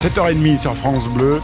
7h30 0.00 0.58
sur 0.58 0.74
France 0.76 1.08
Bleu. 1.08 1.40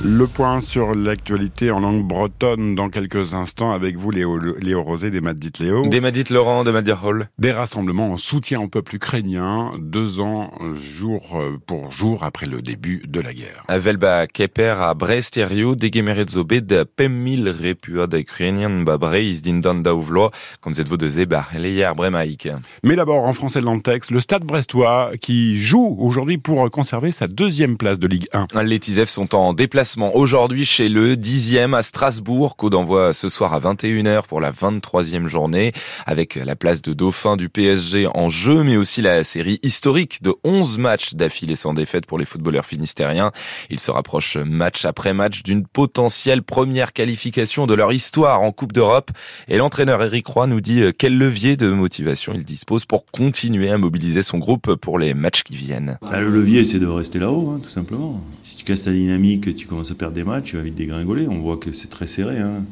Le 0.00 0.26
point 0.26 0.60
sur 0.60 0.94
l'actualité 0.94 1.70
en 1.70 1.78
langue 1.80 2.02
bretonne 2.02 2.74
dans 2.74 2.88
quelques 2.88 3.34
instants 3.34 3.70
avec 3.70 3.96
vous, 3.96 4.10
Léo, 4.10 4.38
Léo 4.60 4.82
Rosé, 4.82 5.10
des 5.10 5.20
Madit 5.20 5.52
Léo. 5.60 5.86
Des 5.86 6.00
Madit 6.00 6.24
Laurent, 6.30 6.64
de 6.64 6.72
Madir 6.72 7.04
Hall. 7.04 7.28
Des 7.38 7.52
rassemblements 7.52 8.10
en 8.10 8.16
soutien 8.16 8.60
au 8.60 8.68
peuple 8.68 8.96
ukrainien, 8.96 9.72
deux 9.78 10.20
ans 10.20 10.50
jour 10.74 11.40
pour 11.66 11.92
jour 11.92 12.24
après 12.24 12.46
le 12.46 12.62
début 12.62 13.02
de 13.06 13.20
la 13.20 13.32
guerre. 13.32 13.64
Velba 13.68 14.26
Keper 14.26 14.80
à 14.80 14.94
Bresterio, 14.94 15.76
degemeretzo 15.76 16.42
de 16.42 16.84
pemmil 16.84 17.48
repua 17.48 18.06
da 18.06 18.18
ukrainien 18.18 18.82
ba 18.82 18.98
breiz 18.98 19.42
din 19.42 19.60
dan 19.60 19.82
daouvlo, 19.82 20.30
comme 20.60 20.72
vous 20.72 20.96
de 20.96 21.08
zeba 21.08 21.46
leier 21.54 21.90
bremaïque. 21.94 22.48
Mais 22.82 22.96
d'abord, 22.96 23.24
en 23.24 23.32
français 23.32 23.60
dans 23.60 23.74
le 23.74 23.80
texte, 23.80 24.10
le 24.10 24.20
stade 24.20 24.44
brestois 24.44 25.12
qui 25.20 25.56
joue 25.60 25.96
aujourd'hui 26.00 26.38
pour 26.38 26.68
conserver 26.70 27.10
sa 27.12 27.28
deuxième 27.28 27.76
place 27.76 27.98
de 27.98 28.06
Ligue 28.06 28.26
1. 28.32 28.62
Les 28.64 28.80
Tisef 28.80 29.08
sont 29.08 29.34
en 29.34 29.52
déplacement 29.52 29.81
aujourd'hui 30.14 30.64
chez 30.64 30.88
le 30.88 31.16
10e 31.16 31.74
à 31.74 31.82
Strasbourg, 31.82 32.56
coup 32.56 32.70
d'envoi 32.70 33.12
ce 33.12 33.28
soir 33.28 33.52
à 33.52 33.60
21h 33.60 34.26
pour 34.26 34.40
la 34.40 34.52
23e 34.52 35.26
journée, 35.26 35.72
avec 36.06 36.36
la 36.36 36.54
place 36.56 36.82
de 36.82 36.92
dauphin 36.92 37.36
du 37.36 37.48
PSG 37.48 38.06
en 38.06 38.28
jeu, 38.28 38.62
mais 38.62 38.76
aussi 38.76 39.02
la 39.02 39.24
série 39.24 39.58
historique 39.62 40.22
de 40.22 40.34
11 40.44 40.78
matchs 40.78 41.14
d'affilée 41.14 41.56
sans 41.56 41.74
défaite 41.74 42.06
pour 42.06 42.18
les 42.18 42.24
footballeurs 42.24 42.64
finistériens. 42.64 43.32
Ils 43.70 43.80
se 43.80 43.90
rapprochent 43.90 44.36
match 44.36 44.84
après 44.84 45.14
match 45.14 45.42
d'une 45.42 45.66
potentielle 45.66 46.42
première 46.42 46.92
qualification 46.92 47.66
de 47.66 47.74
leur 47.74 47.92
histoire 47.92 48.40
en 48.40 48.52
Coupe 48.52 48.72
d'Europe. 48.72 49.10
Et 49.48 49.56
l'entraîneur 49.56 50.02
Eric 50.02 50.26
Roy 50.26 50.46
nous 50.46 50.60
dit 50.60 50.82
quel 50.96 51.18
levier 51.18 51.56
de 51.56 51.70
motivation 51.70 52.32
il 52.34 52.44
dispose 52.44 52.84
pour 52.84 53.06
continuer 53.06 53.70
à 53.70 53.78
mobiliser 53.78 54.22
son 54.22 54.38
groupe 54.38 54.74
pour 54.76 54.98
les 54.98 55.14
matchs 55.14 55.42
qui 55.42 55.56
viennent. 55.56 55.98
Bah, 56.02 56.20
le 56.20 56.30
levier, 56.30 56.62
c'est 56.64 56.78
de 56.78 56.86
rester 56.86 57.18
là-haut, 57.18 57.54
hein, 57.54 57.60
tout 57.62 57.70
simplement. 57.70 58.20
Si 58.42 58.56
tu 58.56 58.64
casses 58.64 58.84
ta 58.84 58.92
dynamique, 58.92 59.54
tu 59.56 59.66
commences 59.72 59.88
commence 59.88 59.96
à 59.96 59.98
perdre 59.98 60.14
des 60.14 60.24
matchs, 60.24 60.50
tu 60.50 60.56
vas 60.56 60.62
vite 60.62 60.74
dégringoler. 60.74 61.26
On 61.28 61.38
voit 61.38 61.56
que 61.56 61.72
c'est 61.72 61.88
très 61.88 62.06
serré. 62.06 62.38
Hein. 62.38 62.64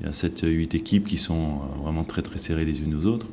Il 0.00 0.06
y 0.06 0.08
a 0.08 0.12
7-8 0.12 0.76
équipes 0.76 1.06
qui 1.06 1.18
sont 1.18 1.34
euh, 1.34 1.82
vraiment 1.82 2.04
très 2.04 2.22
très 2.22 2.38
serrées 2.38 2.64
les 2.64 2.80
unes 2.80 2.94
aux 2.94 3.06
autres. 3.06 3.26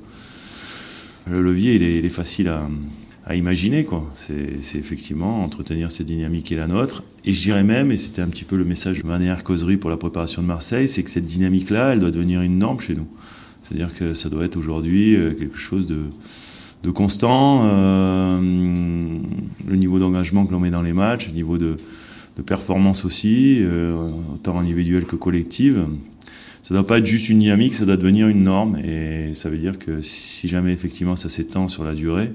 Le 1.30 1.42
levier, 1.42 1.76
il 1.76 1.84
est, 1.84 2.10
facile 2.10 2.50
à, 2.50 3.36
imaginer. 3.36 3.86
C'est 4.16 4.78
effectivement 4.78 5.44
entretenir 5.44 5.92
cette 5.92 6.08
dynamique 6.08 6.52
est 6.52 6.56
la 6.56 6.68
nôtre. 6.68 7.04
Et 7.26 7.34
je 7.34 7.42
dirais 7.42 7.64
même, 7.64 7.92
et 7.92 7.98
c'était 7.98 8.22
un 8.22 8.28
petit 8.28 8.44
peu 8.44 8.58
le 8.58 8.66
message 8.66 9.04
de 9.04 9.08
ma 9.08 9.20
dernière 9.20 9.44
causerie 9.44 9.78
pour 9.78 9.92
la 9.92 9.98
préparation 9.98 10.42
de 10.42 10.48
Marseille, 10.48 10.88
c'est 10.88 11.04
que 11.04 11.12
cette 11.12 11.28
dynamique-là, 11.28 11.94
elle 11.94 12.00
doit 12.00 12.12
devenir 12.12 12.42
une 12.42 12.58
norme 12.58 12.80
chez 12.80 12.96
nous. 12.96 13.08
C'est-à-dire 13.64 13.94
que 13.94 14.16
ça 14.16 14.30
doit 14.30 14.46
être 14.46 14.58
aujourd'hui 14.58 15.16
euh, 15.16 15.34
quelque 15.34 15.58
chose 15.58 15.86
de, 15.86 16.06
de 16.84 16.90
constant. 16.90 17.62
Euh, 17.66 18.40
le 19.68 19.76
niveau 19.76 20.00
d'engagement 20.00 20.48
que 20.48 20.52
l'on 20.52 20.60
met 20.60 20.72
dans 20.72 20.82
les 20.82 20.94
matchs, 20.94 21.28
le 21.28 21.34
niveau 21.34 21.60
de, 21.60 21.78
de 22.40 22.44
performance 22.44 23.04
aussi, 23.04 23.60
euh, 23.62 24.12
autant 24.34 24.60
individuelle 24.60 25.06
que 25.06 25.18
collective. 25.18 25.86
Ça 26.64 26.74
ne 26.74 26.80
doit 26.80 26.88
pas 26.88 27.00
être 27.00 27.06
juste 27.06 27.30
une 27.30 27.40
dynamique, 27.40 27.76
ça 27.76 27.86
doit 27.86 27.98
devenir 27.98 28.28
une 28.28 28.44
norme. 28.44 28.78
Et 28.78 29.34
ça 29.34 29.50
veut 29.50 29.58
dire 29.58 29.78
que 29.78 30.02
si 30.02 30.48
jamais 30.48 30.72
effectivement 30.72 31.16
ça 31.16 31.30
s'étend 31.30 31.68
sur 31.68 31.84
la 31.84 31.94
durée, 31.94 32.32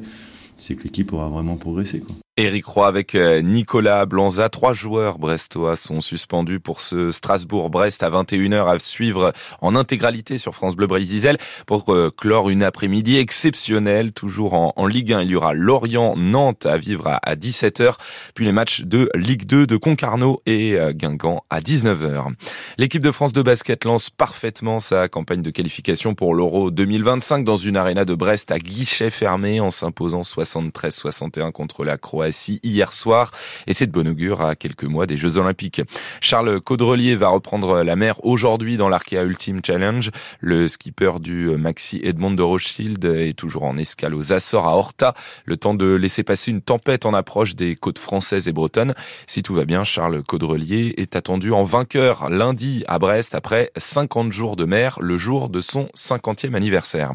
c'est 0.56 0.74
que 0.74 0.84
l'équipe 0.84 1.12
aura 1.12 1.28
vraiment 1.28 1.56
progressé. 1.56 2.02
Éric 2.36 2.66
Roy 2.66 2.88
avec 2.88 3.14
euh, 3.14 3.42
Nicolas 3.42 4.06
Blanza. 4.06 4.48
Trois 4.48 4.72
joueurs 4.72 5.20
brestois 5.20 5.76
sont 5.76 6.00
suspendus 6.00 6.58
pour 6.58 6.80
ce 6.80 7.12
Strasbourg-Brest 7.12 8.02
à 8.02 8.10
21h 8.10 8.74
à 8.74 8.76
suivre 8.80 9.32
en 9.60 9.76
intégralité 9.76 10.36
sur 10.36 10.52
France 10.52 10.74
Bleu 10.74 10.88
Brésil 10.88 11.38
pour 11.68 11.94
euh, 11.94 12.10
clore 12.10 12.50
une 12.50 12.64
après-midi 12.64 13.18
exceptionnelle. 13.18 14.10
Toujours 14.10 14.54
en, 14.54 14.86
Ligue 14.88 15.12
1, 15.12 15.22
il 15.22 15.30
y 15.30 15.36
aura 15.36 15.54
Lorient-Nantes 15.54 16.66
à 16.66 16.76
vivre 16.76 17.06
à, 17.22 17.36
17h, 17.36 17.94
puis 18.34 18.44
les 18.44 18.52
matchs 18.52 18.82
de 18.82 19.08
Ligue 19.14 19.46
2 19.46 19.68
de 19.68 19.76
Concarneau 19.76 20.42
et 20.44 20.74
euh, 20.74 20.92
Guingamp 20.92 21.44
à 21.50 21.60
19h. 21.60 22.32
L'équipe 22.78 23.02
de 23.02 23.12
France 23.12 23.32
de 23.32 23.42
basket 23.42 23.84
lance 23.84 24.10
parfaitement 24.10 24.80
sa 24.80 25.06
campagne 25.08 25.42
de 25.42 25.50
qualification 25.50 26.16
pour 26.16 26.34
l'Euro 26.34 26.72
2025 26.72 27.44
dans 27.44 27.56
une 27.56 27.76
aréna 27.76 28.04
de 28.04 28.16
Brest 28.16 28.50
à 28.50 28.58
guichet 28.58 29.10
fermé 29.10 29.60
en 29.60 29.70
s'imposant 29.70 30.22
73-61 30.22 31.52
contre 31.52 31.84
la 31.84 31.96
Croatie 31.96 32.23
hier 32.62 32.92
soir 32.92 33.30
et 33.66 33.72
c'est 33.72 33.86
de 33.86 33.92
bon 33.92 34.08
augure 34.08 34.42
à 34.42 34.56
quelques 34.56 34.84
mois 34.84 35.06
des 35.06 35.16
Jeux 35.16 35.38
Olympiques. 35.38 35.82
Charles 36.20 36.60
Caudrelier 36.60 37.16
va 37.16 37.28
reprendre 37.28 37.82
la 37.82 37.96
mer 37.96 38.24
aujourd'hui 38.24 38.76
dans 38.76 38.88
l'Arkea 38.88 39.22
Ultimate 39.24 39.66
Challenge. 39.66 40.10
Le 40.40 40.68
skipper 40.68 41.20
du 41.20 41.50
Maxi 41.56 42.00
Edmond 42.02 42.32
de 42.32 42.42
Rothschild 42.42 43.04
est 43.04 43.36
toujours 43.36 43.64
en 43.64 43.76
escale 43.76 44.14
aux 44.14 44.32
Açores 44.32 44.66
à 44.66 44.76
Horta, 44.76 45.14
le 45.44 45.56
temps 45.56 45.74
de 45.74 45.94
laisser 45.94 46.22
passer 46.22 46.50
une 46.50 46.60
tempête 46.60 47.06
en 47.06 47.14
approche 47.14 47.54
des 47.54 47.76
côtes 47.76 47.98
françaises 47.98 48.48
et 48.48 48.52
bretonnes. 48.52 48.94
Si 49.26 49.42
tout 49.42 49.54
va 49.54 49.64
bien, 49.64 49.84
Charles 49.84 50.22
Caudrelier 50.22 50.94
est 50.96 51.16
attendu 51.16 51.52
en 51.52 51.62
vainqueur 51.62 52.30
lundi 52.30 52.84
à 52.88 52.98
Brest 52.98 53.34
après 53.34 53.70
50 53.76 54.32
jours 54.32 54.56
de 54.56 54.64
mer, 54.64 54.98
le 55.00 55.18
jour 55.18 55.48
de 55.48 55.60
son 55.60 55.88
50e 55.96 56.54
anniversaire. 56.54 57.12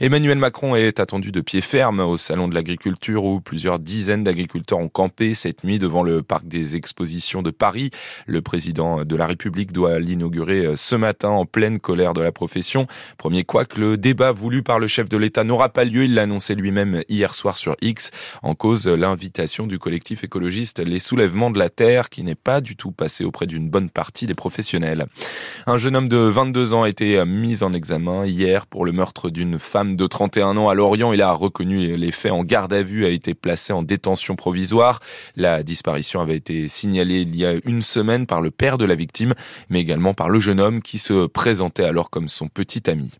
Emmanuel 0.00 0.38
Macron 0.38 0.76
est 0.76 1.00
attendu 1.00 1.32
de 1.32 1.40
pied 1.40 1.60
ferme 1.60 2.00
au 2.00 2.16
Salon 2.16 2.48
de 2.48 2.54
l'Agriculture 2.54 3.24
où 3.24 3.40
plusieurs 3.40 3.78
dizaines 3.78 4.24
d'agriculteurs 4.24 4.47
agriculteurs 4.48 4.78
ont 4.78 4.88
campé 4.88 5.34
cette 5.34 5.62
nuit 5.62 5.78
devant 5.78 6.02
le 6.02 6.22
parc 6.22 6.48
des 6.48 6.74
expositions 6.74 7.42
de 7.42 7.50
Paris. 7.50 7.90
Le 8.26 8.40
président 8.40 9.04
de 9.04 9.16
la 9.16 9.26
République 9.26 9.72
doit 9.72 9.98
l'inaugurer 9.98 10.64
euh, 10.64 10.74
ce 10.74 10.96
matin 10.96 11.28
en 11.28 11.44
pleine 11.44 11.78
colère 11.78 12.14
de 12.14 12.22
la 12.22 12.32
profession. 12.32 12.86
Premier 13.18 13.44
que 13.44 13.78
le 13.78 13.98
débat 13.98 14.32
voulu 14.32 14.62
par 14.62 14.78
le 14.78 14.86
chef 14.86 15.08
de 15.10 15.18
l'État 15.18 15.44
n'aura 15.44 15.68
pas 15.68 15.84
lieu. 15.84 16.04
Il 16.04 16.14
l'a 16.14 16.22
annoncé 16.22 16.54
lui-même 16.54 17.02
hier 17.10 17.34
soir 17.34 17.58
sur 17.58 17.76
X. 17.82 18.10
En 18.42 18.54
cause, 18.54 18.88
l'invitation 18.88 19.66
du 19.66 19.78
collectif 19.78 20.24
écologiste 20.24 20.78
Les 20.78 20.98
Soulèvements 20.98 21.50
de 21.50 21.58
la 21.58 21.68
Terre 21.68 22.08
qui 22.08 22.22
n'est 22.22 22.34
pas 22.34 22.62
du 22.62 22.74
tout 22.74 22.92
passé 22.92 23.24
auprès 23.24 23.46
d'une 23.46 23.68
bonne 23.68 23.90
partie 23.90 24.24
des 24.24 24.34
professionnels. 24.34 25.06
Un 25.66 25.76
jeune 25.76 25.94
homme 25.94 26.08
de 26.08 26.16
22 26.16 26.72
ans 26.72 26.84
a 26.84 26.88
été 26.88 27.22
mis 27.26 27.62
en 27.62 27.74
examen 27.74 28.24
hier 28.24 28.66
pour 28.66 28.86
le 28.86 28.92
meurtre 28.92 29.28
d'une 29.28 29.58
femme 29.58 29.96
de 29.96 30.06
31 30.06 30.56
ans 30.56 30.68
à 30.70 30.74
Lorient. 30.74 31.12
Il 31.12 31.20
a 31.20 31.32
reconnu 31.32 31.96
les 31.96 32.12
faits 32.12 32.32
en 32.32 32.44
garde 32.44 32.72
à 32.72 32.82
vue, 32.82 33.04
a 33.04 33.10
été 33.10 33.34
placé 33.34 33.72
en 33.72 33.82
détention 33.82 34.36
provisoire. 34.38 35.00
La 35.36 35.62
disparition 35.62 36.22
avait 36.22 36.36
été 36.36 36.68
signalée 36.68 37.20
il 37.20 37.36
y 37.36 37.44
a 37.44 37.56
une 37.66 37.82
semaine 37.82 38.26
par 38.26 38.40
le 38.40 38.50
père 38.50 38.78
de 38.78 38.86
la 38.86 38.94
victime, 38.94 39.34
mais 39.68 39.80
également 39.80 40.14
par 40.14 40.30
le 40.30 40.40
jeune 40.40 40.60
homme 40.60 40.80
qui 40.80 40.96
se 40.96 41.26
présentait 41.26 41.84
alors 41.84 42.08
comme 42.08 42.28
son 42.28 42.48
petit 42.48 42.88
ami. 42.88 43.10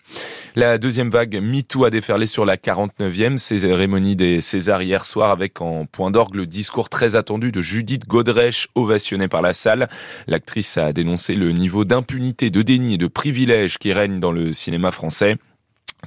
La 0.56 0.79
deuxième 0.79 1.11
vague 1.11 1.39
MeToo 1.43 1.84
a 1.84 1.91
déferlé 1.91 2.25
sur 2.25 2.47
la 2.47 2.56
49e 2.56 3.37
cérémonie 3.37 4.17
des 4.17 4.41
Césars 4.41 4.83
hier 4.83 5.05
soir 5.05 5.31
avec 5.31 5.61
en 5.61 5.84
point 5.84 6.11
d'orgue 6.11 6.37
le 6.37 6.47
discours 6.47 6.89
très 6.89 7.17
attendu 7.17 7.53
de 7.53 7.61
Judith 7.61 8.06
Godrèche 8.06 8.69
ovationné 8.75 9.29
par 9.29 9.43
la 9.43 9.53
salle. 9.53 9.89
L'actrice 10.27 10.79
a 10.79 10.93
dénoncé 10.93 11.35
le 11.35 11.53
niveau 11.53 11.85
d'impunité, 11.85 12.50
de 12.50 12.62
déni 12.62 12.95
et 12.95 12.99
de 12.99 13.09
privilège 13.09 13.79
qui 13.79 13.93
règne 13.93 14.21
dans 14.21 14.33
le 14.33 14.53
cinéma 14.53 14.93
français. 14.93 15.37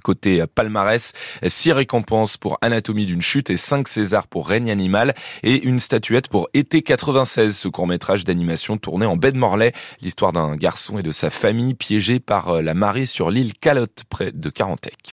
Côté 0.03 0.43
palmarès, 0.53 1.13
six 1.47 1.71
récompenses 1.71 2.37
pour 2.37 2.57
Anatomie 2.61 3.05
d'une 3.05 3.21
chute 3.21 3.49
et 3.49 3.57
cinq 3.57 3.87
Césars 3.87 4.27
pour 4.27 4.47
Règne 4.47 4.71
animal. 4.71 5.13
Et 5.43 5.61
une 5.63 5.79
statuette 5.79 6.27
pour 6.27 6.49
Été 6.53 6.81
96, 6.81 7.57
ce 7.57 7.67
court-métrage 7.67 8.23
d'animation 8.23 8.77
tourné 8.77 9.05
en 9.05 9.15
baie 9.15 9.31
de 9.31 9.37
Morlaix, 9.37 9.73
l'histoire 10.01 10.33
d'un 10.33 10.55
garçon 10.55 10.97
et 10.97 11.03
de 11.03 11.11
sa 11.11 11.29
famille 11.29 11.73
piégés 11.73 12.19
par 12.19 12.61
la 12.61 12.73
marée 12.73 13.05
sur 13.05 13.31
l'île 13.31 13.53
Calotte 13.53 14.03
près 14.09 14.31
de 14.31 14.49
Carantec. 14.49 15.09